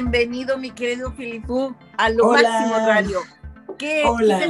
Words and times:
Bienvenido, 0.00 0.56
mi 0.56 0.70
querido 0.70 1.12
Filipú, 1.12 1.76
a 1.98 2.08
lo 2.08 2.28
máximo 2.28 2.74
radio. 2.74 3.20
¿Qué, 3.76 4.02
Hola. 4.06 4.40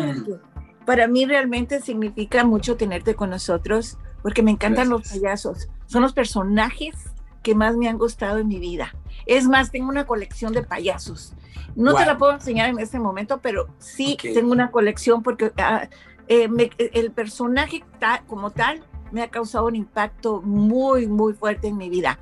para 0.87 1.09
mí 1.09 1.27
realmente 1.27 1.81
significa 1.81 2.45
mucho 2.45 2.77
tenerte 2.77 3.17
con 3.17 3.31
nosotros, 3.31 3.99
porque 4.23 4.45
me 4.45 4.53
encantan 4.53 4.91
los 4.91 5.09
payasos. 5.09 5.69
Son 5.87 6.03
los 6.03 6.13
personajes 6.13 6.95
que 7.43 7.57
más 7.57 7.77
me 7.77 7.89
han 7.89 7.99
gustado 7.99 8.39
en 8.39 8.47
mi 8.47 8.61
vida. 8.61 8.95
Es 9.27 9.49
más, 9.49 9.73
tengo 9.73 9.89
una 9.89 10.07
colección 10.07 10.53
de 10.53 10.63
payasos. 10.63 11.35
No 11.75 11.97
te 11.97 12.07
la 12.07 12.17
puedo 12.17 12.33
enseñar 12.33 12.71
en 12.71 12.79
este 12.79 13.01
momento, 13.01 13.41
pero 13.41 13.67
sí 13.79 14.17
tengo 14.23 14.53
una 14.53 14.71
colección 14.71 15.25
porque 15.25 15.51
ah, 15.57 15.89
eh, 16.29 16.49
el 16.79 17.11
personaje 17.11 17.83
como 18.29 18.53
tal 18.53 18.85
me 19.13 19.23
ha 19.23 19.29
causado 19.29 19.67
un 19.67 19.77
impacto 19.77 20.41
muy, 20.43 21.07
muy 21.07 21.33
fuerte 21.35 21.69
en 21.69 21.77
mi 21.77 21.89
vida. 21.89 22.19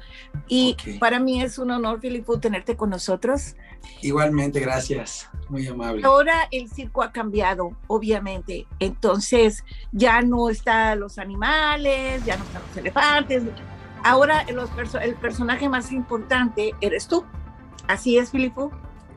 Y 0.49 0.77
para 0.99 1.19
mí 1.19 1.43
es 1.43 1.59
un 1.59 1.71
honor, 1.71 2.01
Filipo, 2.01 2.39
tenerte 2.39 2.77
con 2.77 2.91
nosotros. 2.91 3.57
Igualmente, 4.03 4.61
gracias. 4.61 5.29
Muy 5.49 5.67
amable. 5.67 6.03
Ahora 6.05 6.49
el 6.51 6.69
circo 6.69 7.03
ha 7.03 7.13
cambiado, 7.13 7.77
obviamente. 7.87 8.67
Entonces 8.81 9.65
ya 9.93 10.21
no 10.23 10.51
están 10.51 11.01
los 11.01 11.19
animales, 11.19 12.25
ya 12.25 12.37
no 12.37 12.45
están 12.45 12.63
los 12.69 12.77
elefantes. 12.77 13.43
Ahora 14.05 14.45
el 15.03 15.15
personaje 15.17 15.69
más 15.69 15.93
importante 15.93 16.75
eres 16.81 17.09
tú. 17.09 17.25
Así 17.87 18.19
es, 18.19 18.31
Filipo. 18.31 18.71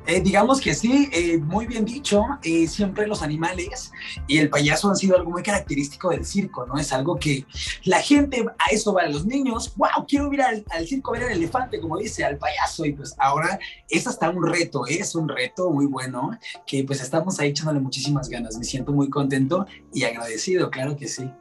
Eh, 0.07 0.19
digamos 0.19 0.59
que 0.59 0.73
sí, 0.73 1.09
eh, 1.11 1.37
muy 1.37 1.67
bien 1.67 1.85
dicho, 1.85 2.23
eh, 2.43 2.67
siempre 2.67 3.05
los 3.05 3.21
animales 3.21 3.91
y 4.25 4.39
el 4.39 4.49
payaso 4.49 4.89
han 4.89 4.95
sido 4.95 5.15
algo 5.15 5.29
muy 5.29 5.43
característico 5.43 6.09
del 6.09 6.25
circo, 6.25 6.65
¿no? 6.65 6.77
Es 6.77 6.91
algo 6.91 7.17
que 7.17 7.45
la 7.83 8.01
gente, 8.01 8.43
a 8.57 8.71
eso 8.71 8.93
va, 8.93 9.05
los 9.05 9.25
niños, 9.25 9.73
wow, 9.75 10.05
quiero 10.07 10.33
ir 10.33 10.41
al, 10.41 10.65
circo 10.87 11.11
a 11.11 11.19
ver 11.19 11.27
al 11.29 11.37
elefante, 11.37 11.79
como 11.79 11.97
dice, 11.97 12.25
al 12.25 12.37
payaso, 12.37 12.83
y 12.85 12.93
pues 12.93 13.13
ahora 13.19 13.59
es 13.89 14.07
hasta 14.07 14.29
un 14.31 14.45
reto, 14.45 14.87
es 14.87 15.13
un 15.13 15.29
reto 15.29 15.69
muy 15.69 15.85
bueno, 15.85 16.31
que 16.65 16.83
pues 16.83 16.99
estamos 16.99 17.39
ahí 17.39 17.49
echándole 17.49 17.79
muchísimas 17.79 18.27
ganas, 18.27 18.57
me 18.57 18.63
siento 18.63 18.91
muy 18.91 19.07
contento 19.09 19.67
y 19.93 20.03
agradecido, 20.03 20.71
claro 20.71 20.97
que 20.97 21.07
sí. 21.07 21.31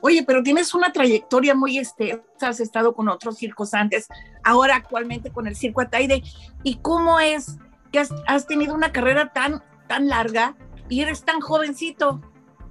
Oye, 0.00 0.24
pero 0.24 0.42
tienes 0.42 0.74
una 0.74 0.92
trayectoria 0.92 1.54
muy 1.54 1.78
extensa, 1.78 2.22
has 2.40 2.58
estado 2.58 2.94
con 2.94 3.08
otros 3.08 3.36
circos 3.36 3.72
antes, 3.72 4.08
ahora 4.42 4.76
actualmente 4.76 5.30
con 5.30 5.46
el 5.46 5.54
Circo 5.54 5.82
Ataide. 5.82 6.22
¿Y 6.62 6.76
cómo 6.76 7.20
es 7.20 7.58
has, 7.98 8.46
tenido 8.46 8.74
una 8.74 8.92
carrera 8.92 9.32
tan, 9.32 9.62
tan 9.88 10.08
larga 10.08 10.56
y 10.88 11.00
eres 11.00 11.24
tan 11.24 11.40
jovencito. 11.40 12.20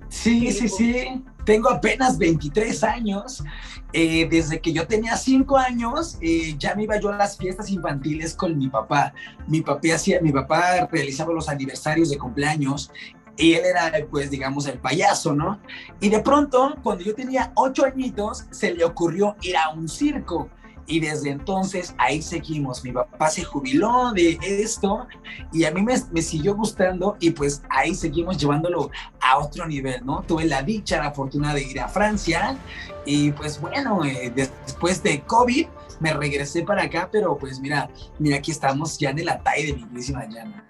Sí, 0.10 0.52
sí, 0.52 0.70
sí. 0.70 1.24
Tengo 1.46 1.70
apenas 1.70 2.18
23 2.18 2.84
años. 2.84 3.44
Eh, 3.92 4.28
desde 4.30 4.60
que 4.60 4.74
yo 4.74 4.88
tenía 4.88 5.18
5 5.18 5.58
años, 5.58 6.18
eh, 6.22 6.56
ya 6.58 6.74
me 6.76 6.84
iba 6.84 7.00
yo 7.00 7.10
a 7.10 7.18
las 7.18 7.38
fiestas 7.38 7.70
infantiles 7.70 8.34
con 8.34 8.58
mi 8.58 8.70
papá. 8.70 9.14
Mi 9.48 9.62
papá, 9.62 9.96
hacía, 9.96 10.20
mi 10.22 10.32
papá 10.32 10.88
realizaba 10.92 11.34
los 11.34 11.50
aniversarios 11.50 12.10
de 12.10 12.18
cumpleaños 12.18 12.92
y 13.38 13.54
él 13.54 13.66
era, 13.66 13.92
pues, 14.10 14.30
digamos, 14.30 14.68
el 14.68 14.80
payaso, 14.80 15.34
¿no? 15.34 15.60
Y 16.00 16.10
de 16.10 16.20
pronto, 16.20 16.76
cuando 16.84 17.04
yo 17.04 17.16
tenía 17.16 17.52
8 17.56 17.86
añitos, 17.86 18.46
se 18.52 18.74
le 18.74 18.86
ocurrió 18.86 19.36
ir 19.42 19.58
a 19.58 19.70
un 19.70 19.88
circo. 19.88 20.50
Y 20.86 21.00
desde 21.00 21.30
entonces 21.30 21.96
ahí 21.98 22.22
seguimos. 22.22 22.84
Mi 22.84 22.92
papá 22.92 23.30
se 23.30 23.44
jubiló 23.44 24.12
de 24.12 24.38
esto 24.42 25.08
y 25.52 25.64
a 25.64 25.72
mí 25.72 25.82
me, 25.82 25.96
me, 26.12 26.22
siguió 26.22 26.56
gustando 26.56 27.16
y 27.20 27.32
pues 27.32 27.62
ahí 27.70 27.96
seguimos 27.96 28.38
llevándolo 28.38 28.92
a 29.22 29.38
otro 29.38 29.66
nivel, 29.66 30.06
¿no? 30.06 30.24
Tuve 30.24 30.46
la 30.46 30.62
dicha, 30.62 31.02
la 31.02 31.12
fortuna 31.12 31.54
de 31.54 31.64
ir 31.64 31.80
a 31.80 31.88
Francia 31.88 32.58
y 33.06 33.32
pues 33.32 33.60
bueno, 33.60 34.04
eh, 34.06 34.32
después 34.36 35.02
de 35.04 35.22
COVID 35.22 35.68
me 36.00 36.14
regresé 36.14 36.64
para 36.64 36.84
acá, 36.84 37.10
pero 37.12 37.38
pues 37.38 37.60
mira, 37.60 37.90
mira, 38.20 38.38
aquí 38.38 38.52
estamos 38.52 38.98
ya 38.98 39.12
en 39.12 39.26
la 39.26 39.42
talla 39.42 39.66
de 39.68 39.74
mi 39.74 39.84
queridísima 39.84 40.26
Llana. 40.26 40.68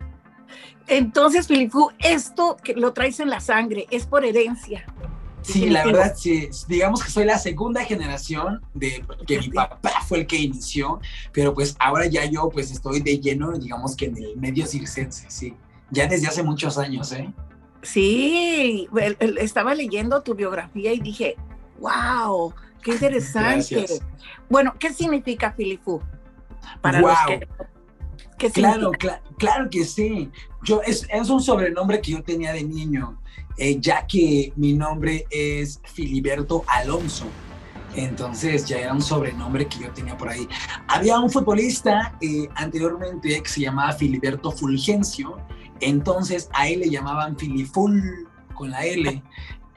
Entonces, 0.88 1.48
Filipú, 1.48 1.92
esto 2.00 2.58
que 2.62 2.74
lo 2.74 2.94
traes 2.94 3.20
en 3.20 3.30
la 3.30 3.40
sangre 3.40 3.88
es 3.90 4.06
por 4.06 4.26
herencia. 4.26 4.86
Sí, 5.44 5.70
la 5.70 5.86
verdad, 5.86 6.14
sí. 6.16 6.50
Digamos 6.68 7.04
que 7.04 7.12
soy 7.12 7.26
la 7.26 7.38
segunda 7.38 7.84
generación 7.84 8.62
de 8.74 9.06
que 9.28 9.40
mi 9.40 9.50
papá 9.50 9.92
fue 10.08 10.20
el 10.20 10.28
que 10.28 10.38
inició, 10.38 11.00
pero 11.31 11.54
pues 11.54 11.76
ahora 11.80 12.06
ya 12.08 12.26
yo 12.26 12.50
pues 12.50 12.72
estoy 12.72 13.02
de 13.02 13.20
lleno, 13.20 13.52
digamos 13.52 13.96
que 13.96 14.06
en 14.06 14.18
el 14.18 14.38
medio 14.38 14.66
circense, 14.66 15.26
sí. 15.30 15.54
Ya 15.92 16.08
desde 16.08 16.28
hace 16.28 16.44
muchos 16.44 16.78
años, 16.78 17.12
¿eh? 17.12 17.31
Sí, 17.81 18.88
estaba 19.38 19.76
leyendo 19.76 20.22
tu 20.22 20.34
biografía 20.34 20.94
y 20.94 21.00
dije, 21.00 21.36
wow, 21.80 22.54
qué 22.81 22.92
interesante. 22.92 23.86
Bueno, 24.50 24.74
¿qué 24.80 24.94
significa 24.94 25.52
Filipú? 25.52 26.02
Para 26.81 27.02
los 27.02 27.18
que... 27.28 27.48
¿Qué 28.48 28.52
claro, 28.52 28.92
claro 29.38 29.70
que 29.70 29.86
sí. 29.86 30.30
Yo, 30.64 30.81
es, 30.81 31.08
es 31.09 31.30
un 31.30 31.42
sobrenombre 31.42 32.02
que 32.02 32.12
yo 32.12 32.24
tenía 32.24 32.54
de 32.54 32.64
niño 32.64 33.18
eh, 33.58 33.78
ya 33.80 34.08
que 34.08 34.52
mi 34.56 34.74
nombre 34.74 35.26
es 35.30 35.80
Filiberto 35.84 36.64
Alonso. 36.68 37.26
Entonces 37.96 38.66
ya 38.66 38.80
era 38.80 38.94
un 38.94 39.02
sobrenombre 39.02 39.68
que 39.68 39.80
yo 39.80 39.92
tenía 39.92 40.18
por 40.18 40.30
ahí. 40.30 40.48
Había 40.88 41.20
un 41.20 41.30
futbolista 41.30 42.18
eh, 42.22 42.48
anteriormente 42.56 43.42
que 43.42 43.50
se 43.50 43.62
llamaba 43.62 43.94
Filiberto 43.94 44.52
Fulgencio. 44.52 45.38
Entonces 45.80 46.50
a 46.54 46.68
él 46.68 46.80
le 46.80 46.90
llamaban 46.90 47.38
Filiful 47.38 48.28
con 48.56 48.72
la 48.72 48.84
L. 48.86 49.22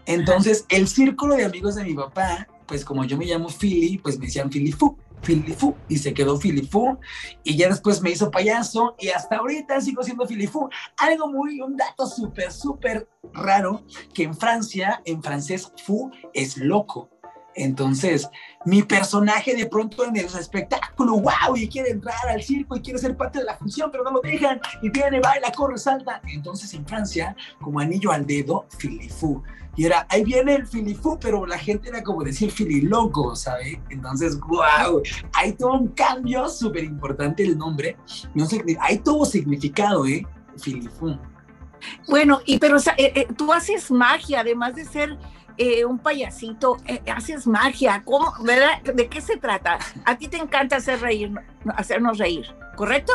Entonces 0.07 0.65
el 0.71 0.89
círculo 0.89 1.35
de 1.35 1.45
amigos 1.45 1.75
de 1.75 1.85
mi 1.85 1.93
papá, 1.93 2.49
pues 2.65 2.85
como 2.85 3.05
yo 3.05 3.19
me 3.19 3.27
llamo 3.27 3.51
Fili, 3.51 3.99
pues 3.99 4.19
me 4.19 4.27
decían 4.27 4.51
Filifu. 4.51 4.97
Filifú 5.23 5.75
y 5.89 5.99
se 5.99 6.15
quedó 6.15 6.39
Filifú 6.39 6.99
y 7.43 7.57
ya 7.57 7.69
después 7.69 8.01
me 8.01 8.11
hizo 8.11 8.31
payaso 8.31 8.95
y 8.99 9.09
hasta 9.09 9.37
ahorita 9.37 9.81
sigo 9.81 10.03
siendo 10.03 10.27
Filifú. 10.27 10.69
Algo 10.97 11.29
muy, 11.29 11.61
un 11.61 11.77
dato 11.77 12.07
súper, 12.07 12.53
súper 12.53 13.09
raro 13.33 13.83
que 14.15 14.25
en 14.25 14.37
Francia, 14.37 15.03
en 15.05 15.23
francés, 15.23 15.73
fou 15.85 16.11
es 16.33 16.57
loco. 16.57 17.11
Entonces, 17.57 18.29
mi 18.67 18.83
personaje 18.83 19.55
de 19.55 19.67
pronto 19.67 20.05
en 20.05 20.17
el 20.17 20.27
espectáculo, 20.27 21.15
wow, 21.15 21.57
y 21.57 21.69
quiere 21.69 21.91
entrar 21.91 22.29
al 22.29 22.43
circo 22.43 22.77
y 22.77 22.81
quiere 22.81 22.99
ser 22.99 23.17
parte 23.17 23.39
de 23.39 23.47
la 23.47 23.57
función, 23.57 23.91
pero 23.91 24.05
no 24.05 24.11
lo 24.13 24.21
dejan, 24.21 24.61
y 24.83 24.91
viene, 24.91 25.21
baila, 25.21 25.51
corre, 25.53 25.79
salta. 25.79 26.21
Entonces, 26.29 26.73
en 26.75 26.87
Francia, 26.87 27.35
como 27.61 27.81
anillo 27.81 28.13
al 28.13 28.27
dedo, 28.27 28.67
Filifú. 28.79 29.43
Y 29.77 29.85
era, 29.85 30.07
ahí 30.09 30.25
viene 30.25 30.55
el 30.55 30.67
filifú, 30.67 31.19
pero 31.21 31.45
la 31.45 31.59
gente 31.59 31.91
era 31.91 32.03
como 32.03 32.25
decir 32.25 32.51
fililoco, 32.51 33.37
¿sabes? 33.37 33.79
Entonces, 33.91 34.41
wow, 34.41 35.03
ahí 35.35 35.53
tuvo 35.53 35.75
un 35.75 35.89
cambio 35.89 36.49
súper 36.49 36.85
importante 36.85 37.43
el 37.43 37.59
nombre. 37.59 37.97
No 38.35 38.47
sé, 38.47 38.65
ahí 38.81 38.99
tuvo 38.99 39.27
significado, 39.27 40.07
¿eh? 40.07 40.27
Filifú. 40.57 41.19
Bueno, 42.09 42.41
y 42.47 42.59
pero 42.59 42.79
eh, 42.79 43.13
eh, 43.15 43.29
tú 43.37 43.53
haces 43.53 43.91
magia, 43.91 44.41
además 44.41 44.75
de 44.75 44.87
ser 44.87 45.19
eh, 45.59 45.85
un 45.85 45.99
payasito, 45.99 46.77
haces 47.15 47.47
magia, 47.47 48.03
¿cómo, 48.05 48.33
verdad? 48.43 48.83
¿De 48.83 49.09
qué 49.09 49.21
se 49.21 49.37
trata? 49.37 49.79
A 50.05 50.17
ti 50.17 50.29
te 50.29 50.37
encanta 50.37 50.77
hacer 50.77 51.01
reír, 51.01 51.33
hacernos 51.77 52.19
reír, 52.19 52.47
¿correcto? 52.77 53.13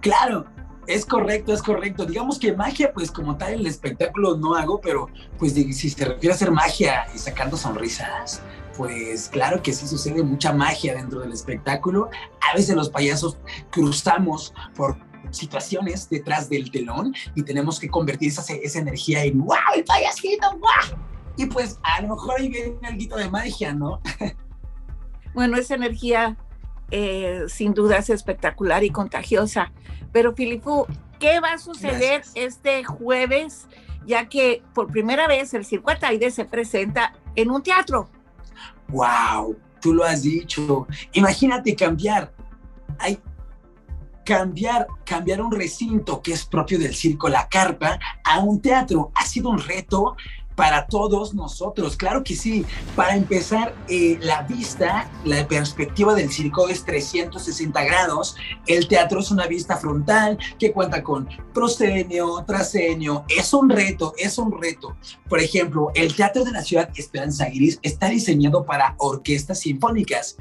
Claro, 0.00 0.46
es 0.86 1.06
correcto, 1.06 1.52
es 1.52 1.62
correcto. 1.62 2.04
Digamos 2.04 2.38
que 2.38 2.52
magia, 2.52 2.92
pues 2.92 3.10
como 3.10 3.36
tal, 3.36 3.54
el 3.54 3.66
espectáculo 3.66 4.36
no 4.36 4.54
hago, 4.54 4.80
pero 4.80 5.08
pues 5.38 5.52
si 5.52 5.72
se 5.72 6.04
refiere 6.04 6.32
a 6.32 6.34
hacer 6.34 6.50
magia 6.50 7.06
y 7.14 7.18
sacando 7.18 7.56
sonrisas, 7.56 8.42
pues 8.76 9.28
claro 9.28 9.62
que 9.62 9.72
sí 9.72 9.86
sucede 9.86 10.22
mucha 10.22 10.52
magia 10.52 10.94
dentro 10.94 11.20
del 11.20 11.32
espectáculo. 11.32 12.10
A 12.50 12.56
veces 12.56 12.74
los 12.74 12.88
payasos 12.88 13.36
cruzamos 13.70 14.54
por 14.74 14.96
situaciones 15.30 16.08
detrás 16.08 16.48
del 16.48 16.70
telón 16.70 17.14
y 17.34 17.42
tenemos 17.42 17.78
que 17.78 17.88
convertir 17.88 18.28
esa, 18.28 18.42
esa 18.54 18.78
energía 18.78 19.22
en 19.24 19.38
¡wow! 19.38 19.56
¡El 19.76 19.84
payasito! 19.84 20.50
¡wow! 20.58 20.98
Y 21.36 21.46
pues 21.46 21.78
a 21.82 22.02
lo 22.02 22.08
mejor 22.08 22.38
ahí 22.38 22.48
viene 22.48 22.76
algo 22.82 23.16
de 23.16 23.30
magia, 23.30 23.72
¿no? 23.72 24.00
bueno, 25.34 25.56
esa 25.56 25.74
energía 25.74 26.36
eh, 26.90 27.44
sin 27.48 27.72
duda 27.72 27.98
es 27.98 28.10
espectacular 28.10 28.84
y 28.84 28.90
contagiosa. 28.90 29.72
Pero 30.12 30.34
Filipu, 30.34 30.86
¿qué 31.18 31.40
va 31.40 31.52
a 31.52 31.58
suceder 31.58 32.22
este 32.34 32.84
jueves? 32.84 33.66
Ya 34.06 34.28
que 34.28 34.62
por 34.74 34.88
primera 34.88 35.28
vez 35.28 35.54
el 35.54 35.64
Circo 35.64 35.90
Ataide 35.90 36.30
se 36.30 36.44
presenta 36.44 37.14
en 37.36 37.50
un 37.50 37.62
teatro. 37.62 38.08
¡Wow! 38.88 39.56
Tú 39.80 39.94
lo 39.94 40.04
has 40.04 40.22
dicho. 40.22 40.86
Imagínate 41.12 41.76
cambiar. 41.76 42.32
Hay, 42.98 43.20
cambiar, 44.24 44.86
cambiar 45.04 45.40
un 45.40 45.50
recinto 45.50 46.22
que 46.22 46.32
es 46.32 46.44
propio 46.44 46.78
del 46.78 46.94
circo 46.94 47.28
La 47.28 47.48
Carpa 47.48 47.98
a 48.24 48.40
un 48.40 48.60
teatro 48.60 49.10
ha 49.14 49.24
sido 49.24 49.50
un 49.50 49.58
reto 49.58 50.16
para 50.60 50.84
todos 50.84 51.32
nosotros. 51.32 51.96
Claro 51.96 52.22
que 52.22 52.36
sí. 52.36 52.66
Para 52.94 53.16
empezar, 53.16 53.74
eh, 53.88 54.18
la 54.20 54.42
vista, 54.42 55.10
la 55.24 55.48
perspectiva 55.48 56.14
del 56.14 56.30
circo 56.30 56.68
es 56.68 56.84
360 56.84 57.82
grados. 57.82 58.36
El 58.66 58.86
teatro 58.86 59.20
es 59.20 59.30
una 59.30 59.46
vista 59.46 59.78
frontal 59.78 60.36
que 60.58 60.70
cuenta 60.70 61.02
con 61.02 61.26
proscenio, 61.54 62.44
trasenio. 62.46 63.24
Es 63.34 63.54
un 63.54 63.70
reto, 63.70 64.12
es 64.18 64.36
un 64.36 64.52
reto. 64.60 64.94
Por 65.30 65.40
ejemplo, 65.40 65.92
el 65.94 66.14
Teatro 66.14 66.44
de 66.44 66.52
la 66.52 66.62
Ciudad 66.62 66.90
Esperanza 66.94 67.48
Iris 67.48 67.78
está 67.80 68.10
diseñado 68.10 68.66
para 68.66 68.96
orquestas 68.98 69.60
sinfónicas. 69.60 70.36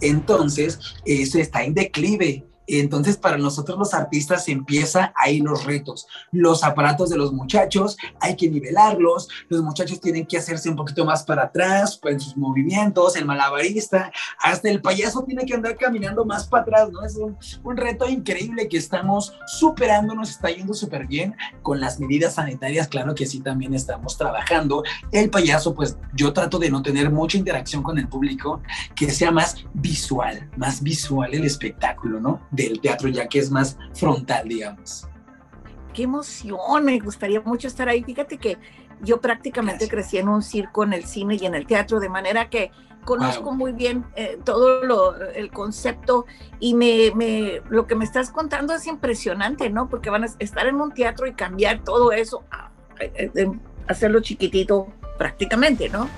Entonces, 0.00 0.78
eso 1.04 1.40
está 1.40 1.64
en 1.64 1.74
declive 1.74 2.46
Entonces, 2.66 3.16
para 3.16 3.38
nosotros 3.38 3.78
los 3.78 3.94
artistas 3.94 4.48
empieza 4.48 5.12
ahí 5.16 5.40
los 5.40 5.64
retos. 5.64 6.06
Los 6.32 6.64
aparatos 6.64 7.10
de 7.10 7.16
los 7.16 7.32
muchachos 7.32 7.96
hay 8.20 8.36
que 8.36 8.48
nivelarlos, 8.48 9.28
los 9.48 9.62
muchachos 9.62 10.00
tienen 10.00 10.26
que 10.26 10.38
hacerse 10.38 10.68
un 10.68 10.76
poquito 10.76 11.04
más 11.04 11.24
para 11.24 11.44
atrás 11.44 12.00
en 12.04 12.20
sus 12.20 12.36
movimientos, 12.36 13.16
el 13.16 13.24
malabarista, 13.24 14.12
hasta 14.40 14.68
el 14.68 14.80
payaso 14.80 15.24
tiene 15.24 15.44
que 15.44 15.54
andar 15.54 15.76
caminando 15.76 16.24
más 16.24 16.46
para 16.46 16.62
atrás, 16.62 16.90
¿no? 16.90 17.04
Es 17.04 17.16
un, 17.16 17.36
un 17.62 17.76
reto 17.76 18.08
increíble 18.08 18.68
que 18.68 18.76
estamos 18.76 19.34
superando, 19.46 20.14
nos 20.14 20.30
está 20.30 20.50
yendo 20.50 20.74
súper 20.74 21.06
bien 21.06 21.36
con 21.62 21.80
las 21.80 22.00
medidas 22.00 22.34
sanitarias, 22.34 22.88
claro 22.88 23.14
que 23.14 23.26
sí, 23.26 23.40
también 23.40 23.74
estamos 23.74 24.16
trabajando. 24.16 24.82
El 25.12 25.30
payaso, 25.30 25.74
pues 25.74 25.96
yo 26.14 26.32
trato 26.32 26.58
de 26.58 26.70
no 26.70 26.82
tener 26.82 27.10
mucha 27.10 27.38
interacción 27.38 27.82
con 27.82 27.98
el 27.98 28.08
público, 28.08 28.62
que 28.94 29.10
sea 29.10 29.30
más 29.30 29.64
visual, 29.74 30.48
más 30.56 30.82
visual 30.82 31.34
el 31.34 31.44
espectáculo, 31.44 32.20
¿no? 32.20 32.40
Del 32.54 32.80
teatro, 32.80 33.08
ya 33.08 33.26
que 33.26 33.38
es 33.38 33.50
más 33.50 33.76
frontal, 33.94 34.48
digamos. 34.48 35.06
Qué 35.92 36.04
emoción, 36.04 36.84
me 36.84 36.98
gustaría 36.98 37.40
mucho 37.40 37.68
estar 37.68 37.88
ahí. 37.88 38.02
Fíjate 38.02 38.38
que 38.38 38.58
yo 39.00 39.20
prácticamente 39.20 39.88
crecí 39.88 40.18
en 40.18 40.28
un 40.28 40.42
circo, 40.42 40.84
en 40.84 40.92
el 40.92 41.04
cine 41.04 41.36
y 41.40 41.46
en 41.46 41.54
el 41.54 41.66
teatro, 41.66 42.00
de 42.00 42.08
manera 42.08 42.50
que 42.50 42.70
conozco 43.04 43.52
muy 43.52 43.72
bien 43.72 44.04
eh, 44.16 44.38
todo 44.44 44.82
lo, 44.84 45.14
el 45.16 45.50
concepto 45.50 46.24
y 46.58 46.74
me, 46.74 47.12
me, 47.14 47.60
lo 47.68 47.86
que 47.86 47.94
me 47.94 48.04
estás 48.04 48.30
contando 48.30 48.74
es 48.74 48.86
impresionante, 48.86 49.70
¿no? 49.70 49.88
Porque 49.88 50.10
van 50.10 50.24
a 50.24 50.28
estar 50.38 50.66
en 50.66 50.80
un 50.80 50.92
teatro 50.92 51.26
y 51.26 51.34
cambiar 51.34 51.84
todo 51.84 52.12
eso, 52.12 52.44
hacerlo 53.86 54.20
chiquitito 54.20 54.88
prácticamente, 55.18 55.88
¿no? 55.88 56.08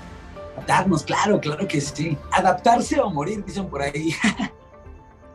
Adaptarnos, 0.55 1.03
claro, 1.03 1.39
claro 1.39 1.67
que 1.67 1.79
sí. 1.79 2.17
Adaptarse 2.31 2.99
o 2.99 3.09
morir, 3.11 3.45
dicen 3.45 3.67
por 3.67 3.81
ahí. 3.81 4.15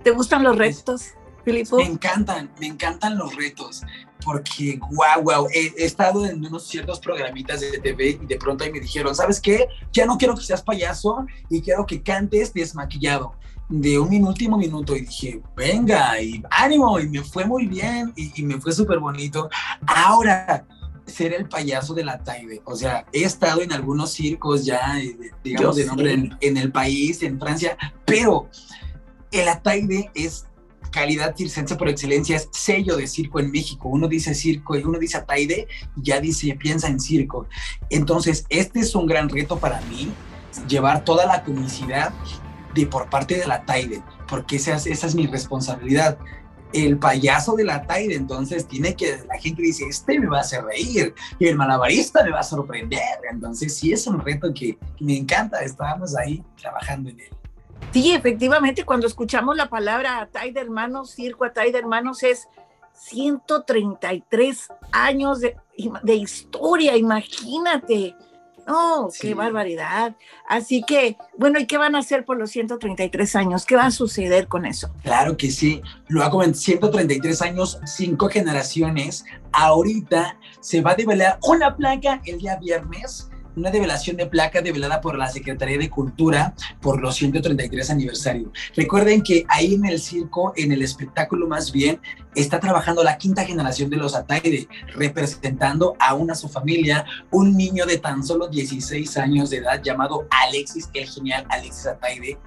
¿Te 0.03 0.11
gustan 0.11 0.43
los 0.43 0.57
retos, 0.57 1.11
Filipo? 1.45 1.77
Me 1.77 1.85
encantan, 1.85 2.51
me 2.59 2.67
encantan 2.67 3.17
los 3.17 3.37
retos, 3.37 3.83
porque 4.25 4.79
guau, 4.91 5.23
guau, 5.23 5.49
he, 5.53 5.85
estado 5.85 6.27
en 6.27 6.45
unos 6.45 6.67
ciertos 6.67 6.99
programitas 6.99 7.61
de 7.61 7.79
TV 7.79 8.19
y 8.23 8.27
de 8.27 8.37
pronto 8.37 8.65
ahí 8.65 8.73
me 8.73 8.81
dijeron, 8.81 9.15
¿sabes 9.15 9.41
qué? 9.41 9.69
Ya 9.93 10.05
no 10.07 10.19
quiero 10.19 10.35
que 10.35 10.43
seas 10.43 10.63
payaso 10.63 11.25
y 11.49 11.63
quiero 11.63 11.87
que 11.87 12.03
cantes 12.03 12.53
desmaquillado 12.53 13.35
de 13.69 13.99
un 13.99 14.27
último 14.27 14.59
minuto 14.59 14.97
y 14.97 15.03
dije, 15.03 15.41
venga, 15.57 16.21
y 16.21 16.43
ánimo, 16.51 16.99
y 16.99 17.09
me 17.09 17.23
fue 17.23 17.45
muy 17.45 17.67
bien 17.67 18.13
y, 18.17 18.43
me 18.43 18.61
fue 18.61 18.73
súper 18.73 18.99
bonito. 18.99 19.49
Ahora, 19.87 20.67
ser 21.07 21.33
el 21.33 21.49
payaso 21.49 21.95
de 21.95 22.05
la 22.05 22.19
Taide. 22.19 22.61
O 22.65 22.75
sea, 22.75 23.07
he 23.13 23.23
estado 23.23 23.63
en 23.63 23.73
algunos 23.73 24.11
circos 24.13 24.65
ya, 24.65 25.01
eh, 25.01 25.17
digamos, 25.45 25.77
de 25.77 25.87
nombre 25.87 26.13
en, 26.13 26.37
en, 26.41 26.57
el 26.57 26.73
país, 26.73 27.23
en 27.23 27.39
Francia, 27.39 27.77
pero 28.05 28.49
el 29.33 29.49
Ataide 29.49 30.11
es 30.15 30.47
calidad 30.93 31.35
circense 31.35 31.75
por 31.75 31.89
excelencia, 31.89 32.37
es 32.37 32.49
sello 32.53 32.97
de 32.97 33.07
circo 33.09 33.41
en 33.41 33.51
México. 33.51 33.89
Uno 33.89 34.07
dice 34.07 34.35
circo 34.35 34.77
y 34.77 34.85
uno 34.85 34.99
dice 34.99 35.17
Ataide, 35.17 35.67
ya 35.97 36.21
dice, 36.21 36.55
piensa 36.55 36.87
en 36.87 37.01
circo. 37.01 37.49
Entonces, 37.91 38.45
este 38.49 38.81
es 38.81 38.95
un 38.95 39.07
gran 39.07 39.29
reto 39.29 39.59
para 39.59 39.81
mí, 39.83 40.13
llevar 40.69 41.05
toda 41.05 41.27
la 41.27 41.43
comicidad 41.43 42.13
de 42.75 42.87
por 42.87 43.11
parte 43.11 43.37
de 43.37 43.47
la 43.47 43.65
Taide, 43.65 44.03
porque 44.29 44.57
esa 44.57 44.77
es, 44.77 44.87
esa 44.87 45.07
es 45.07 45.15
mi 45.15 45.27
responsabilidad. 45.27 46.19
El 46.73 46.99
payaso 46.99 47.55
de 47.55 47.65
la 47.65 47.87
Taide, 47.87 48.15
entonces 48.15 48.67
tiene 48.67 48.95
que, 48.95 49.19
la 49.29 49.39
gente 49.39 49.63
dice, 49.63 49.85
este 49.89 50.19
me 50.19 50.27
va 50.27 50.39
a 50.39 50.41
hacer 50.41 50.65
reír, 50.65 51.15
y 51.39 51.47
el 51.47 51.57
malabarista 51.57 52.23
me 52.23 52.31
va 52.31 52.41
a 52.41 52.45
sorprender. 52.45 53.01
Entonces, 53.31 53.77
sí 53.77 53.93
es 53.93 54.07
un 54.07 54.21
reto 54.21 54.53
que, 54.55 54.79
me 55.01 55.17
encanta, 55.17 55.63
estábamos 55.63 56.17
ahí 56.17 56.43
trabajando 56.57 57.11
en 57.11 57.21
él. 57.21 57.42
Sí, 57.93 58.13
efectivamente, 58.13 58.85
cuando 58.85 59.07
escuchamos 59.07 59.57
la 59.57 59.69
palabra 59.69 60.21
Atay 60.21 60.53
de 60.53 60.61
Hermanos, 60.61 61.11
Circo 61.11 61.45
Atay 61.45 61.73
de 61.73 61.79
Hermanos 61.79 62.23
es 62.23 62.49
133 62.95 64.69
años 64.93 65.41
de, 65.41 66.15
historia, 66.15 66.97
imagínate. 66.97 68.15
No, 68.67 69.09
qué 69.21 69.35
barbaridad. 69.35 70.15
Así 70.49 70.85
que, 70.87 71.17
bueno, 71.37 71.59
¿y 71.59 71.67
qué 71.67 71.79
van 71.79 71.97
a 71.97 71.99
hacer 71.99 72.25
por 72.25 72.39
los 72.39 72.51
133 72.51 73.35
años? 73.35 73.67
¿Qué 73.67 73.75
va 73.75 73.87
a 73.87 73.91
suceder 73.91 74.47
con 74.47 74.65
eso? 74.65 74.95
Claro 75.03 75.37
que 75.37 75.51
sí. 75.51 75.83
Lo 76.07 76.23
hago 76.23 76.45
en 76.45 76.55
133 76.55 77.43
años, 77.43 77.81
cinco 77.85 78.29
generaciones. 78.29 79.25
Ahorita 79.51 80.39
se 80.61 80.81
va 80.81 80.93
a 80.93 80.95
develar 80.95 81.41
una 81.43 81.77
placa 81.77 82.23
el 82.25 82.39
día 82.39 82.57
viernes 82.57 83.32
una 83.57 83.71
develación 83.71 84.17
de 84.17 84.27
placa 84.27 84.63
develada 84.63 85.01
por 85.01 85.19
la 85.19 85.29
Secretaría 85.29 85.79
de 85.79 85.91
Cultura 85.91 86.55
por 86.81 87.01
los 87.01 87.17
133 87.17 87.91
aniversario. 87.91 88.53
Recuerden 88.75 89.23
que 89.23 89.45
ahí 89.49 89.75
en 89.75 89.85
el 89.85 90.01
circo, 90.01 90.53
en 90.57 90.73
el 90.73 90.83
espectáculo 90.83 91.47
más 91.47 91.73
bien, 91.73 92.01
está 92.35 92.61
trabajando 92.61 93.05
la 93.05 93.19
quinta 93.19 93.45
generación 93.45 93.91
de 93.91 93.97
los 93.97 94.15
Ataide, 94.15 94.69
representando 94.95 95.95
a 95.99 96.13
su 96.35 96.49
familia, 96.49 97.05
un 97.31 97.57
niño 97.57 97.85
de 97.85 97.99
tan 97.99 98.25
solo 98.25 98.49
16 98.49 99.17
años 99.19 99.51
de 99.51 99.59
edad 99.59 99.83
llamado 99.83 100.27
Alexis, 100.31 100.89
el 100.95 101.09
genial 101.09 101.45
Alexis 101.51 101.87
Ataide. 101.87 102.39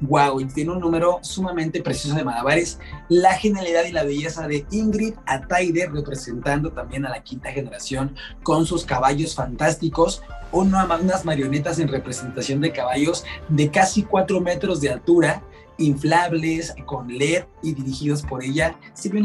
Wow, 0.00 0.40
y 0.40 0.46
tiene 0.46 0.72
un 0.72 0.80
número 0.80 1.18
sumamente 1.22 1.82
precioso 1.82 2.16
de 2.16 2.24
malabares. 2.24 2.78
La 3.08 3.34
genialidad 3.34 3.84
y 3.84 3.92
la 3.92 4.04
belleza 4.04 4.46
de 4.46 4.66
Ingrid 4.70 5.14
Ataide, 5.26 5.88
representando 5.88 6.72
también 6.72 7.06
a 7.06 7.10
la 7.10 7.22
quinta 7.22 7.50
generación 7.50 8.14
con 8.42 8.66
sus 8.66 8.84
caballos 8.84 9.34
fantásticos 9.34 10.22
unas 10.52 11.24
marionetas 11.24 11.78
en 11.78 11.88
representación 11.88 12.60
de 12.60 12.72
caballos 12.72 13.24
de 13.48 13.70
casi 13.70 14.02
cuatro 14.02 14.40
metros 14.40 14.80
de 14.80 14.90
altura, 14.90 15.42
inflables, 15.78 16.74
con 16.86 17.08
LED 17.08 17.44
y 17.62 17.74
dirigidos 17.74 18.22
por 18.22 18.44
ella. 18.44 18.76
Sirve 18.94 19.22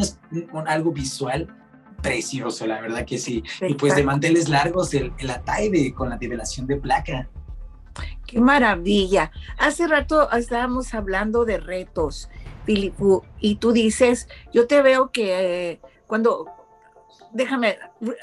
un, 0.54 0.68
algo 0.68 0.92
visual 0.92 1.48
precioso, 2.02 2.66
la 2.66 2.82
verdad 2.82 3.06
que 3.06 3.18
sí. 3.18 3.44
Y 3.62 3.74
pues 3.74 3.96
de 3.96 4.04
manteles 4.04 4.50
largos, 4.50 4.94
el, 4.94 5.14
el 5.18 5.30
ataide 5.30 5.94
con 5.94 6.10
la 6.10 6.18
nivelación 6.18 6.68
de 6.68 6.78
placa. 6.78 7.30
Qué 8.26 8.40
maravilla. 8.42 9.32
Hace 9.58 9.88
rato 9.88 10.30
estábamos 10.32 10.94
hablando 10.94 11.46
de 11.46 11.58
retos, 11.58 12.30
Filipu, 12.66 13.24
y 13.40 13.56
tú 13.56 13.72
dices, 13.72 14.28
yo 14.54 14.68
te 14.68 14.82
veo 14.82 15.12
que 15.12 15.72
eh, 15.72 15.82
cuando, 16.06 16.46
déjame, 17.32 17.78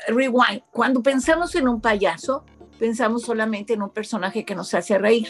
rewind, 0.09 0.63
cuando 0.71 1.03
pensamos 1.03 1.55
en 1.55 1.69
un 1.69 1.81
payaso, 1.81 2.45
pensamos 2.79 3.23
solamente 3.23 3.75
en 3.75 3.83
un 3.83 3.91
personaje 3.91 4.45
que 4.45 4.55
nos 4.55 4.75
hace 4.75 4.99
reír. 4.99 5.29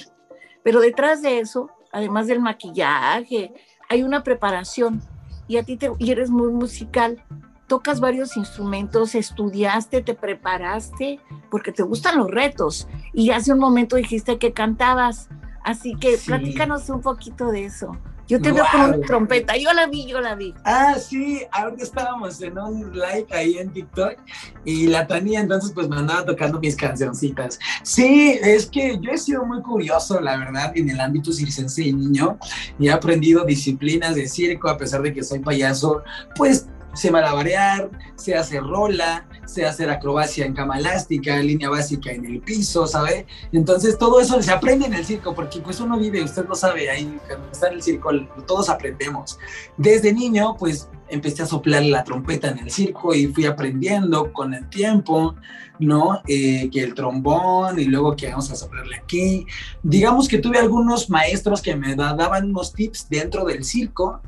Pero 0.62 0.80
detrás 0.80 1.22
de 1.22 1.40
eso, 1.40 1.70
además 1.92 2.26
del 2.26 2.40
maquillaje, 2.40 3.52
hay 3.88 4.02
una 4.02 4.22
preparación. 4.22 5.02
Y 5.46 5.58
a 5.58 5.62
ti 5.62 5.76
te, 5.76 5.90
y 5.98 6.10
eres 6.10 6.30
muy 6.30 6.52
musical. 6.52 7.22
Tocas 7.66 8.00
varios 8.00 8.36
instrumentos, 8.36 9.14
estudiaste, 9.14 10.02
te 10.02 10.14
preparaste, 10.14 11.20
porque 11.50 11.72
te 11.72 11.82
gustan 11.82 12.18
los 12.18 12.30
retos. 12.30 12.88
Y 13.12 13.30
hace 13.30 13.52
un 13.52 13.58
momento 13.58 13.96
dijiste 13.96 14.38
que 14.38 14.52
cantabas. 14.52 15.28
Así 15.62 15.94
que 15.96 16.18
platícanos 16.24 16.88
un 16.90 17.00
poquito 17.00 17.50
de 17.50 17.64
eso. 17.64 17.96
Yo 18.26 18.40
te 18.40 18.52
veo 18.52 18.64
con 18.70 18.80
una 18.80 19.00
trompeta, 19.00 19.56
yo 19.56 19.72
la 19.74 19.86
vi, 19.86 20.06
yo 20.06 20.20
la 20.20 20.34
vi. 20.34 20.54
Ah, 20.64 20.96
sí, 20.98 21.42
ahorita 21.52 21.82
estábamos 21.82 22.40
en 22.40 22.58
un 22.58 22.92
live 22.92 23.26
ahí 23.30 23.58
en 23.58 23.70
TikTok 23.70 24.16
y 24.64 24.86
la 24.86 25.06
Tania 25.06 25.40
entonces 25.40 25.72
pues 25.74 25.88
me 25.88 25.96
andaba 25.96 26.24
tocando 26.24 26.58
mis 26.58 26.74
cancioncitas. 26.74 27.58
Sí, 27.82 28.38
es 28.42 28.66
que 28.66 28.98
yo 29.00 29.10
he 29.10 29.18
sido 29.18 29.44
muy 29.44 29.60
curioso, 29.60 30.20
la 30.20 30.38
verdad, 30.38 30.72
en 30.74 30.88
el 30.88 31.00
ámbito 31.00 31.32
circense 31.32 31.82
de 31.82 31.92
niño 31.92 32.38
y 32.78 32.88
he 32.88 32.92
aprendido 32.92 33.44
disciplinas 33.44 34.14
de 34.14 34.26
circo 34.26 34.68
a 34.68 34.78
pesar 34.78 35.02
de 35.02 35.12
que 35.12 35.22
soy 35.22 35.40
payaso, 35.40 36.02
pues 36.36 36.66
sé 36.94 37.10
malabarear, 37.10 37.90
sé 38.16 38.34
hacer 38.34 38.62
rola, 38.62 39.26
sé 39.46 39.66
hacer 39.66 39.90
acrobacia 39.90 40.46
en 40.46 40.54
cama 40.54 40.78
elástica, 40.78 41.36
línea 41.38 41.68
básica 41.68 42.12
en 42.12 42.24
el 42.24 42.40
piso, 42.40 42.86
¿sabe? 42.86 43.26
Entonces 43.52 43.98
todo 43.98 44.20
eso 44.20 44.40
se 44.42 44.52
aprende 44.52 44.86
en 44.86 44.94
el 44.94 45.04
circo, 45.04 45.34
porque 45.34 45.60
pues 45.60 45.80
uno 45.80 45.98
vive, 45.98 46.22
usted 46.22 46.46
lo 46.48 46.54
sabe, 46.54 46.90
ahí 46.90 47.18
cuando 47.26 47.50
está 47.50 47.68
en 47.68 47.74
el 47.74 47.82
circo 47.82 48.10
todos 48.46 48.68
aprendemos. 48.68 49.38
Desde 49.76 50.12
niño 50.12 50.56
pues 50.58 50.88
empecé 51.08 51.42
a 51.42 51.46
soplar 51.46 51.82
la 51.82 52.04
trompeta 52.04 52.48
en 52.48 52.58
el 52.58 52.70
circo 52.70 53.14
y 53.14 53.26
fui 53.26 53.46
aprendiendo 53.46 54.32
con 54.32 54.54
el 54.54 54.68
tiempo, 54.68 55.34
¿no? 55.78 56.20
Eh, 56.26 56.70
que 56.70 56.82
el 56.82 56.94
trombón 56.94 57.78
y 57.78 57.84
luego 57.84 58.16
que 58.16 58.30
vamos 58.30 58.50
a 58.50 58.56
soplarle 58.56 58.96
aquí. 58.96 59.46
Digamos 59.82 60.28
que 60.28 60.38
tuve 60.38 60.58
algunos 60.58 61.10
maestros 61.10 61.60
que 61.60 61.76
me 61.76 61.94
daban 61.94 62.50
unos 62.50 62.72
tips 62.72 63.08
dentro 63.08 63.44
del 63.44 63.64
circo 63.64 64.20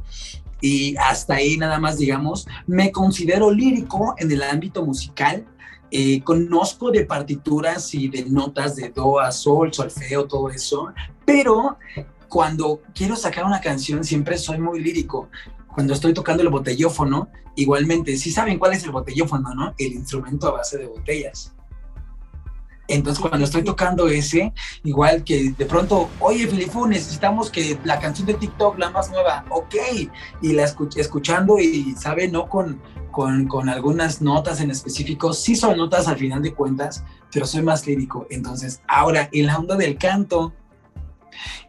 y 0.61 0.97
hasta 0.97 1.35
ahí 1.35 1.57
nada 1.57 1.79
más, 1.79 1.99
digamos, 1.99 2.47
me 2.67 2.91
considero 2.93 3.51
lírico 3.51 4.15
en 4.19 4.31
el 4.31 4.43
ámbito 4.43 4.85
musical. 4.85 5.47
Eh, 5.91 6.23
conozco 6.23 6.91
de 6.91 7.05
partituras 7.05 7.95
y 7.95 8.09
de 8.09 8.25
notas 8.25 8.75
de 8.75 8.91
do 8.91 9.21
a 9.21 9.31
sol, 9.31 9.73
solfeo, 9.73 10.27
todo 10.27 10.51
eso, 10.51 10.93
pero 11.25 11.79
cuando 12.29 12.83
quiero 12.95 13.15
sacar 13.15 13.45
una 13.45 13.61
canción 13.61 14.03
siempre 14.05 14.37
soy 14.37 14.59
muy 14.59 14.81
lírico. 14.81 15.29
Cuando 15.73 15.93
estoy 15.93 16.13
tocando 16.13 16.43
el 16.43 16.49
botellófono, 16.49 17.29
igualmente, 17.55 18.17
si 18.17 18.31
saben 18.31 18.59
cuál 18.59 18.73
es 18.73 18.85
el 18.85 18.91
botellófono, 18.91 19.55
¿no? 19.55 19.75
El 19.79 19.93
instrumento 19.93 20.49
a 20.49 20.53
base 20.53 20.79
de 20.79 20.87
botellas. 20.87 21.56
Entonces, 22.89 23.21
cuando 23.21 23.45
estoy 23.45 23.63
tocando 23.63 24.09
ese, 24.09 24.53
igual 24.85 25.25
que 25.25 25.51
de 25.51 25.67
pronto, 25.67 26.09
oye, 26.21 26.47
Filifu, 26.47 26.87
necesitamos 26.87 27.51
que 27.51 27.79
la 27.85 27.99
canción 27.99 28.27
de 28.27 28.35
TikTok, 28.35 28.79
la 28.79 28.91
más 28.91 29.11
nueva, 29.11 29.45
ok, 29.51 29.75
y 30.43 30.53
la 30.53 30.65
escuchando 30.65 31.59
y, 31.59 31.95
¿sabe? 31.99 32.29
No 32.29 32.49
con, 32.49 32.81
con, 33.11 33.49
con, 33.49 33.69
algunas 33.69 34.23
notas 34.23 34.61
en 34.61 34.71
específico, 34.71 35.33
sí 35.33 35.57
son 35.57 35.77
notas 35.77 36.07
al 36.07 36.17
final 36.17 36.43
de 36.43 36.55
cuentas, 36.55 37.05
pero 37.33 37.47
soy 37.47 37.63
más 37.63 37.87
lírico. 37.87 38.27
Entonces, 38.31 38.81
ahora, 38.87 39.29
en 39.33 39.47
la 39.47 39.59
onda 39.59 39.77
del 39.77 39.99
canto, 39.99 40.53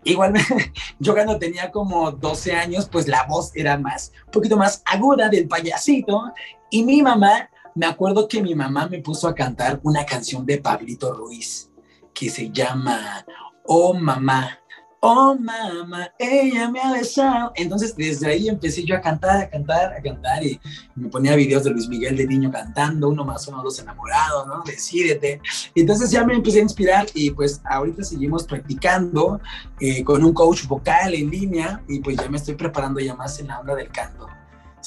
igual 0.04 0.34
yo 1.00 1.14
cuando 1.14 1.38
tenía 1.40 1.72
como 1.72 2.12
12 2.12 2.54
años, 2.54 2.88
pues 2.92 3.08
la 3.08 3.24
voz 3.24 3.52
era 3.56 3.78
más, 3.78 4.12
un 4.26 4.32
poquito 4.32 4.58
más 4.58 4.84
aguda 4.86 5.30
del 5.30 5.48
payasito, 5.48 6.32
y 6.70 6.84
mi 6.84 7.02
mamá 7.02 7.50
me 7.78 7.86
acuerdo 7.86 8.28
que 8.28 8.42
mi 8.42 8.56
mamá 8.56 8.88
me 8.88 9.00
puso 9.00 9.28
a 9.28 9.36
cantar 9.36 9.80
una 9.84 10.04
canción 10.04 10.44
de 10.48 10.58
Pablito 10.58 11.14
Ruiz 11.14 11.70
que 12.12 12.28
se 12.28 12.50
llama 12.50 13.24
Oh 13.66 13.94
Mamá. 13.94 14.60
Oh 15.00 15.36
mamá, 15.36 16.12
ella 16.18 16.72
me 16.72 16.80
ha 16.82 16.92
besado. 16.92 17.52
Entonces 17.54 17.96
desde 17.96 18.26
ahí 18.26 18.50
empecé 18.50 18.84
yo 18.84 18.96
a 18.96 19.00
cantar, 19.00 19.44
a 19.44 19.48
cantar, 19.48 19.94
a 19.94 20.02
cantar 20.02 20.44
y 20.44 20.60
me 20.96 21.08
ponía 21.08 21.36
videos 21.36 21.66
de 21.66 21.70
Luis 21.70 21.88
Miguel 21.88 22.18
de 22.18 22.26
niño 22.26 22.52
cantando, 22.52 23.10
uno 23.10 23.24
más 23.24 23.48
uno, 23.48 23.62
dos 23.62 23.78
enamorados, 23.78 24.48
¿no? 24.48 24.64
Decídete. 24.66 25.40
Entonces 25.76 26.10
ya 26.10 26.26
me 26.26 26.34
empecé 26.34 26.58
a 26.60 26.64
inspirar 26.64 27.06
y 27.14 27.30
pues 27.30 27.62
ahorita 27.64 28.04
seguimos 28.04 28.46
practicando 28.46 29.40
eh, 29.80 30.04
con 30.04 30.24
un 30.24 30.34
coach 30.34 30.66
vocal 30.66 31.14
en 31.14 31.30
línea 31.30 31.84
y 31.88 32.00
pues 32.00 32.18
ya 32.18 32.28
me 32.28 32.38
estoy 32.38 32.56
preparando 32.56 33.00
ya 33.00 33.14
más 33.14 33.40
en 33.40 33.48
la 33.48 33.60
onda 33.60 33.76
del 33.76 33.90
canto. 33.90 34.28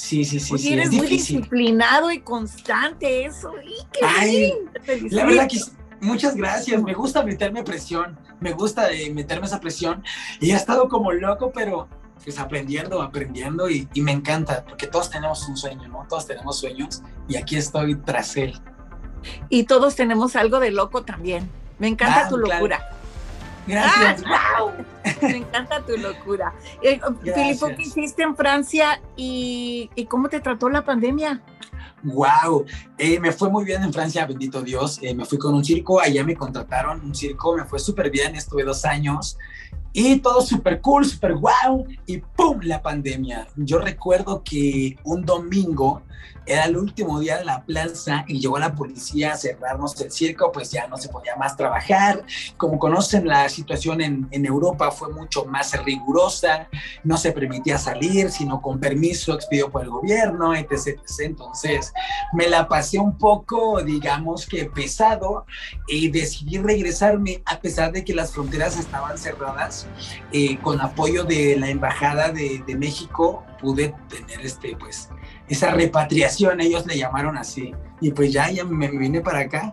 Sí, 0.01 0.25
sí, 0.25 0.39
sí. 0.39 0.57
sí 0.57 0.73
eres 0.73 0.91
muy 0.91 1.05
disciplinado 1.05 2.11
y 2.11 2.21
constante, 2.21 3.23
eso. 3.23 3.53
Y 3.63 3.85
qué 3.93 3.99
Ay, 4.03 4.53
la 5.11 5.25
verdad 5.25 5.47
que 5.47 5.59
muchas 5.99 6.35
gracias. 6.35 6.81
Me 6.81 6.95
gusta 6.95 7.21
meterme 7.21 7.63
presión. 7.63 8.17
Me 8.39 8.51
gusta 8.51 8.91
eh, 8.91 9.13
meterme 9.13 9.45
esa 9.45 9.59
presión. 9.59 10.03
Y 10.39 10.51
he 10.51 10.55
estado 10.55 10.89
como 10.89 11.11
loco, 11.11 11.51
pero 11.53 11.87
pues 12.23 12.39
aprendiendo, 12.39 12.99
aprendiendo 12.99 13.69
y, 13.69 13.87
me 13.95 14.11
encanta, 14.11 14.65
porque 14.65 14.87
todos 14.87 15.11
tenemos 15.11 15.47
un 15.47 15.55
sueño, 15.55 15.87
¿no? 15.87 16.05
Todos 16.09 16.25
tenemos 16.25 16.59
sueños 16.59 17.03
y 17.27 17.37
aquí 17.37 17.55
estoy 17.55 17.95
tras 17.95 18.35
él. 18.37 18.59
Y 19.49 19.65
todos 19.65 19.95
tenemos 19.95 20.35
algo 20.35 20.59
de 20.59 20.71
loco 20.71 21.03
también. 21.03 21.47
Me 21.77 21.87
encanta 21.87 22.25
ah, 22.25 22.29
tu 22.29 22.37
locura. 22.37 22.89
Gracias. 23.71 24.23
¡Ah, 24.27 24.65
Me 25.21 25.37
encanta 25.37 25.81
tu 25.85 25.97
locura. 25.97 26.53
Eh, 26.81 26.99
Filipo, 27.23 27.67
¿qué 27.67 27.83
hiciste 27.83 28.23
en 28.23 28.35
Francia 28.35 29.01
y, 29.15 29.89
cómo 30.09 30.27
te 30.29 30.41
trató 30.41 30.69
la 30.69 30.83
pandemia? 30.83 31.41
Wow, 32.03 32.65
eh, 32.97 33.19
me 33.19 33.31
fue 33.31 33.49
muy 33.49 33.63
bien 33.63 33.83
en 33.83 33.93
Francia, 33.93 34.25
bendito 34.25 34.61
Dios. 34.61 34.99
Eh, 35.01 35.13
me 35.13 35.23
fui 35.23 35.37
con 35.37 35.53
un 35.53 35.63
circo, 35.63 36.01
allá 36.01 36.23
me 36.23 36.35
contrataron 36.35 36.99
un 37.01 37.15
circo, 37.15 37.55
me 37.55 37.63
fue 37.63 37.79
súper 37.79 38.09
bien, 38.09 38.35
estuve 38.35 38.63
dos 38.63 38.83
años 38.85 39.37
y 39.93 40.19
todo 40.19 40.41
súper 40.41 40.81
cool, 40.81 41.05
súper 41.05 41.33
wow. 41.33 41.85
Y 42.05 42.17
¡pum! 42.17 42.59
La 42.63 42.81
pandemia. 42.81 43.47
Yo 43.55 43.79
recuerdo 43.79 44.43
que 44.43 44.97
un 45.03 45.25
domingo 45.25 46.03
era 46.45 46.65
el 46.65 46.77
último 46.77 47.19
día 47.19 47.37
de 47.37 47.45
la 47.45 47.63
plaza 47.63 48.25
y 48.27 48.39
llegó 48.39 48.57
la 48.57 48.73
policía 48.73 49.33
a 49.33 49.37
cerrarnos 49.37 49.99
el 50.01 50.11
circo, 50.11 50.51
pues 50.51 50.71
ya 50.71 50.87
no 50.87 50.97
se 50.97 51.09
podía 51.09 51.35
más 51.35 51.55
trabajar. 51.55 52.23
Como 52.57 52.79
conocen, 52.79 53.27
la 53.27 53.47
situación 53.49 54.01
en, 54.01 54.27
Europa 54.31 54.91
fue 54.91 55.13
mucho 55.13 55.45
más 55.45 55.71
rigurosa, 55.83 56.67
no 57.03 57.15
se 57.15 57.31
permitía 57.31 57.77
salir, 57.77 58.31
sino 58.31 58.59
con 58.59 58.79
permiso 58.79 59.33
expedido 59.33 59.69
por 59.69 59.83
el 59.83 59.89
gobierno, 59.89 60.55
etc, 60.55 60.99
Entonces 61.19 61.93
me 62.33 62.47
la 62.47 62.67
pasé 62.67 62.97
un 62.97 63.17
poco, 63.17 63.81
digamos 63.83 64.47
que 64.47 64.65
pesado, 64.65 65.45
y 65.87 66.09
decidí 66.09 66.57
regresarme 66.57 67.43
a 67.45 67.59
pesar 67.59 67.91
de 67.91 68.03
que 68.03 68.15
las 68.15 68.31
fronteras 68.31 68.77
estaban 68.77 69.17
cerradas, 69.17 69.80
eh, 70.31 70.57
con 70.59 70.81
apoyo 70.81 71.23
de 71.23 71.57
la 71.57 71.69
Embajada 71.69 72.29
de, 72.29 72.63
de 72.65 72.75
México, 72.75 73.45
pude 73.59 73.93
tener 74.09 74.41
este, 74.45 74.75
pues, 74.75 75.09
esa 75.47 75.71
repatriación, 75.71 76.61
ellos 76.61 76.85
le 76.85 76.97
llamaron 76.97 77.37
así. 77.37 77.73
Y 77.99 78.11
pues 78.11 78.33
ya, 78.33 78.49
ya 78.49 78.63
me 78.65 78.89
vine 78.89 79.21
para 79.21 79.39
acá. 79.39 79.71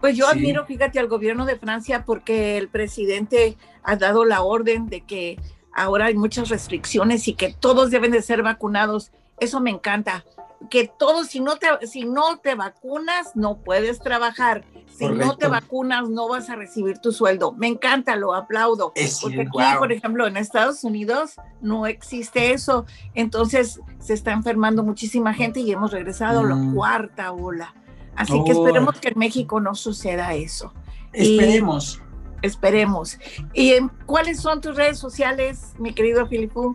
Pues 0.00 0.16
yo 0.16 0.28
admiro, 0.28 0.64
fíjate, 0.66 0.98
al 0.98 1.08
gobierno 1.08 1.46
de 1.46 1.56
Francia 1.56 2.04
porque 2.04 2.58
el 2.58 2.68
presidente 2.68 3.56
ha 3.82 3.96
dado 3.96 4.24
la 4.24 4.42
orden 4.42 4.86
de 4.86 5.00
que 5.00 5.38
ahora 5.72 6.06
hay 6.06 6.14
muchas 6.14 6.48
restricciones 6.48 7.26
y 7.28 7.34
que 7.34 7.52
todos 7.52 7.90
deben 7.90 8.12
de 8.12 8.22
ser 8.22 8.42
vacunados. 8.42 9.10
Eso 9.40 9.60
me 9.60 9.70
encanta. 9.70 10.24
Que 10.70 10.88
todos, 10.88 11.28
si 11.28 11.40
no 11.40 11.56
te, 11.56 11.68
si 11.86 12.04
no 12.04 12.38
te 12.38 12.54
vacunas, 12.54 13.34
no 13.34 13.58
puedes 13.58 14.00
trabajar. 14.00 14.64
Si 14.88 15.06
no 15.08 15.36
te 15.36 15.46
vacunas, 15.46 16.08
no 16.08 16.28
vas 16.28 16.48
a 16.48 16.56
recibir 16.56 16.98
tu 16.98 17.12
sueldo. 17.12 17.52
Me 17.52 17.66
encanta, 17.66 18.16
lo 18.16 18.34
aplaudo. 18.34 18.92
porque 19.20 19.40
aquí, 19.42 19.78
por 19.78 19.92
ejemplo, 19.92 20.26
en 20.26 20.36
Estados 20.36 20.84
Unidos 20.84 21.36
no 21.60 21.86
existe 21.86 22.52
eso. 22.52 22.86
Entonces 23.14 23.80
se 23.98 24.14
está 24.14 24.32
enfermando 24.32 24.82
muchísima 24.82 25.34
gente 25.34 25.60
y 25.60 25.70
hemos 25.70 25.92
regresado 25.92 26.40
a 26.40 26.44
la 26.44 26.54
mm. 26.54 26.74
cuarta 26.74 27.32
ola. 27.32 27.74
Así 28.16 28.42
que 28.44 28.52
esperemos 28.52 28.98
que 28.98 29.08
en 29.08 29.18
México 29.18 29.60
no 29.60 29.74
suceda 29.74 30.34
eso. 30.34 30.72
Esperemos. 31.12 32.00
esperemos. 32.42 33.18
¿Y 33.52 33.74
cuáles 34.06 34.40
son 34.40 34.60
tus 34.60 34.76
redes 34.76 34.98
sociales, 34.98 35.74
mi 35.78 35.92
querido 35.92 36.26
Filipu? 36.26 36.74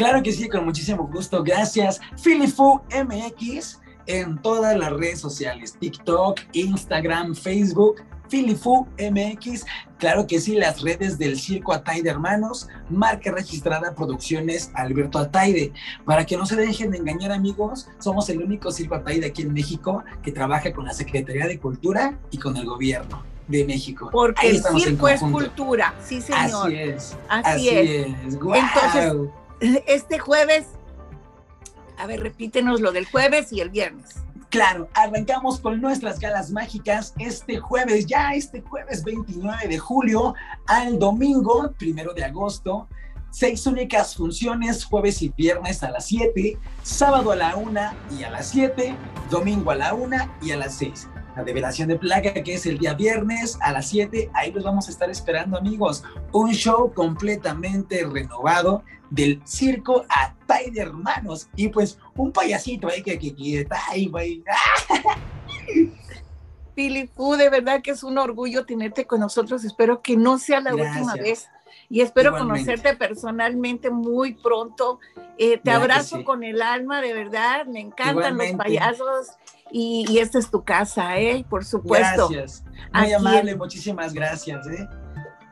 Claro 0.00 0.22
que 0.22 0.32
sí, 0.32 0.48
con 0.48 0.64
muchísimo 0.64 1.06
gusto. 1.12 1.44
Gracias. 1.44 2.00
Filifu 2.16 2.80
MX 2.88 3.80
en 4.06 4.40
todas 4.40 4.74
las 4.74 4.90
redes 4.94 5.20
sociales, 5.20 5.76
TikTok, 5.78 6.40
Instagram, 6.54 7.34
Facebook, 7.34 7.96
Filifu 8.30 8.86
MX, 8.98 9.66
claro 9.98 10.26
que 10.26 10.40
sí, 10.40 10.54
las 10.54 10.80
redes 10.80 11.18
del 11.18 11.38
Circo 11.38 11.74
Ataide 11.74 12.08
Hermanos, 12.08 12.66
marca 12.88 13.30
registrada 13.30 13.94
Producciones 13.94 14.70
Alberto 14.72 15.18
Ataide. 15.18 15.74
Para 16.06 16.24
que 16.24 16.38
no 16.38 16.46
se 16.46 16.56
dejen 16.56 16.92
de 16.92 16.96
engañar 16.96 17.30
amigos, 17.30 17.90
somos 17.98 18.30
el 18.30 18.42
único 18.42 18.72
Circo 18.72 18.94
Ataide 18.94 19.26
aquí 19.26 19.42
en 19.42 19.52
México 19.52 20.02
que 20.22 20.32
trabaja 20.32 20.72
con 20.72 20.86
la 20.86 20.94
Secretaría 20.94 21.46
de 21.46 21.58
Cultura 21.58 22.18
y 22.30 22.38
con 22.38 22.56
el 22.56 22.64
gobierno 22.64 23.22
de 23.48 23.66
México. 23.66 24.08
Porque 24.10 24.48
el 24.48 24.62
circo 24.62 25.08
es 25.08 25.20
cultura, 25.20 25.94
sí 26.02 26.22
señor. 26.22 26.68
Así 26.68 26.74
es. 26.74 27.16
Así, 27.28 27.68
es. 27.68 28.06
Entonces, 28.32 29.30
este 29.60 30.18
jueves 30.18 30.66
a 32.00 32.06
ver, 32.06 32.20
repítenos 32.22 32.80
lo 32.80 32.92
del 32.92 33.04
jueves 33.04 33.52
y 33.52 33.60
el 33.60 33.68
viernes. 33.68 34.14
Claro, 34.48 34.88
arrancamos 34.94 35.60
con 35.60 35.80
nuestras 35.82 36.18
galas 36.18 36.50
mágicas 36.50 37.14
este 37.18 37.58
jueves, 37.58 38.06
ya 38.06 38.32
este 38.32 38.62
jueves 38.62 39.04
29 39.04 39.68
de 39.68 39.78
julio 39.78 40.34
al 40.66 40.98
domingo, 40.98 41.72
primero 41.78 42.14
de 42.14 42.24
agosto. 42.24 42.88
Seis 43.30 43.64
únicas 43.66 44.16
funciones, 44.16 44.84
jueves 44.84 45.20
y 45.22 45.28
viernes 45.28 45.84
a 45.84 45.90
las 45.90 46.06
7, 46.06 46.58
sábado 46.82 47.30
a 47.30 47.36
la 47.36 47.54
1 47.54 47.80
y 48.18 48.24
a 48.24 48.30
las 48.30 48.48
7, 48.48 48.96
domingo 49.30 49.70
a 49.70 49.76
la 49.76 49.94
1 49.94 50.16
y 50.42 50.50
a 50.50 50.56
las 50.56 50.74
6 50.74 51.06
la 51.36 51.44
develación 51.44 51.88
de 51.88 51.96
placa, 51.96 52.32
que 52.32 52.54
es 52.54 52.66
el 52.66 52.78
día 52.78 52.94
viernes 52.94 53.58
a 53.60 53.72
las 53.72 53.88
7. 53.88 54.30
Ahí 54.34 54.52
los 54.52 54.64
vamos 54.64 54.88
a 54.88 54.90
estar 54.90 55.10
esperando, 55.10 55.56
amigos. 55.56 56.02
Un 56.32 56.52
show 56.52 56.92
completamente 56.92 58.04
renovado 58.04 58.82
del 59.10 59.40
circo 59.44 60.04
Atay 60.08 60.70
de 60.70 60.82
Hermanos. 60.82 61.48
Y 61.56 61.68
pues 61.68 61.98
un 62.16 62.32
payasito 62.32 62.88
ahí 62.88 63.02
que, 63.02 63.18
que, 63.18 63.60
está 63.60 63.78
ahí, 63.88 64.06
güey. 64.06 64.42
Filipu, 66.74 67.36
de 67.36 67.50
verdad 67.50 67.82
que 67.82 67.90
es 67.90 68.02
un 68.02 68.18
orgullo 68.18 68.64
tenerte 68.64 69.06
con 69.06 69.20
nosotros. 69.20 69.64
Espero 69.64 70.02
que 70.02 70.16
no 70.16 70.38
sea 70.38 70.60
la 70.60 70.74
última 70.74 71.14
vez 71.14 71.48
y 71.88 72.02
espero 72.02 72.36
conocerte 72.36 72.94
personalmente 72.94 73.90
muy 73.90 74.34
pronto. 74.34 75.00
Eh, 75.38 75.58
te 75.58 75.72
abrazo 75.72 76.24
con 76.24 76.44
el 76.44 76.62
alma, 76.62 77.00
de 77.00 77.12
verdad. 77.12 77.66
Me 77.66 77.80
encantan 77.80 78.38
los 78.38 78.52
payasos 78.52 79.30
y, 79.72 80.18
esta 80.18 80.38
es 80.38 80.50
tu 80.50 80.64
casa, 80.64 81.18
¿eh? 81.18 81.44
Por 81.48 81.64
supuesto. 81.64 82.28
Gracias. 82.28 82.64
Muy 82.92 83.12
amable, 83.12 83.56
muchísimas 83.56 84.12
gracias, 84.12 84.66
¿eh? 84.66 84.88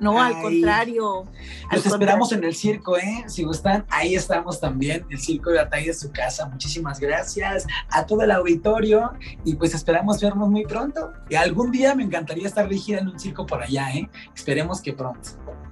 No, 0.00 0.22
al 0.22 0.40
contrario. 0.40 1.24
Los 1.72 1.84
esperamos 1.84 2.30
en 2.32 2.44
el 2.44 2.54
circo, 2.54 2.96
¿eh? 2.96 3.24
Si 3.26 3.42
gustan, 3.42 3.84
ahí 3.90 4.14
estamos 4.14 4.60
también, 4.60 5.04
el 5.10 5.18
circo 5.18 5.50
de 5.50 5.58
batalla 5.58 5.86
de 5.86 5.94
su 5.94 6.12
casa. 6.12 6.46
Muchísimas 6.46 7.00
gracias 7.00 7.66
a 7.90 8.06
todo 8.06 8.22
el 8.22 8.30
auditorio 8.30 9.12
y 9.44 9.56
pues 9.56 9.74
esperamos 9.74 10.20
vernos 10.20 10.48
muy 10.48 10.64
pronto. 10.64 11.12
Y 11.28 11.34
algún 11.34 11.72
día 11.72 11.94
me 11.94 12.04
encantaría 12.04 12.46
estar 12.46 12.68
dirigida 12.68 12.98
en 12.98 13.08
un 13.08 13.18
circo 13.18 13.44
por 13.44 13.62
allá, 13.62 13.90
¿eh? 13.92 14.08
Esperemos 14.34 14.80
que 14.80 14.92
pronto. 14.92 15.30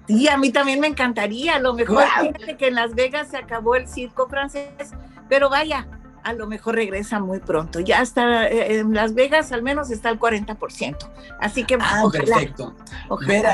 Sí, 0.08 0.28
a 0.28 0.36
mí 0.36 0.50
también 0.50 0.80
me 0.80 0.88
encantaría. 0.88 1.56
A 1.56 1.60
lo 1.60 1.74
mejor, 1.74 2.04
fíjate 2.20 2.56
que 2.56 2.68
en 2.68 2.74
Las 2.74 2.94
Vegas 2.94 3.28
se 3.28 3.36
acabó 3.36 3.76
el 3.76 3.86
circo 3.86 4.28
francés, 4.28 4.92
pero 5.28 5.48
vaya, 5.50 5.86
a 6.26 6.32
lo 6.32 6.48
mejor 6.48 6.74
regresa 6.74 7.20
muy 7.20 7.38
pronto. 7.38 7.78
Ya 7.78 8.02
está 8.02 8.48
eh, 8.48 8.80
en 8.80 8.92
Las 8.92 9.14
Vegas, 9.14 9.52
al 9.52 9.62
menos 9.62 9.92
está 9.92 10.10
el 10.10 10.18
40%. 10.18 10.96
Así 11.40 11.62
que. 11.62 11.78
Ah, 11.80 12.02
perfecto. 12.10 12.74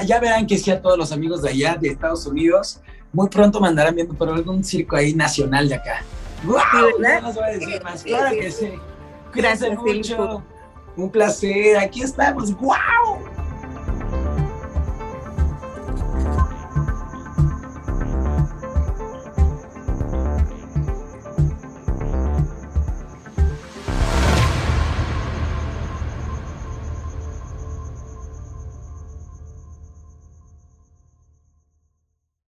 ya 0.06 0.18
verán 0.18 0.46
que 0.46 0.56
sí 0.56 0.70
a 0.70 0.80
todos 0.80 0.96
los 0.96 1.12
amigos 1.12 1.42
de 1.42 1.50
allá, 1.50 1.76
de 1.78 1.88
Estados 1.88 2.26
Unidos, 2.26 2.80
muy 3.12 3.28
pronto 3.28 3.60
mandarán 3.60 3.94
viendo 3.94 4.14
por 4.14 4.30
algún 4.30 4.64
circo 4.64 4.96
ahí 4.96 5.12
nacional 5.12 5.68
de 5.68 5.74
acá. 5.74 6.02
¡Wow! 6.44 6.58
No 7.22 7.32
voy 7.34 7.44
a 7.44 7.46
decir 7.48 7.82
más. 7.84 8.02
Claro 8.02 8.30
que 8.34 8.50
sí. 8.50 8.72
Gracias 9.34 9.78
mucho. 9.78 10.42
Un 10.96 11.10
placer. 11.10 11.76
Aquí 11.76 12.02
estamos. 12.02 12.58
¡Wow! 12.58 13.41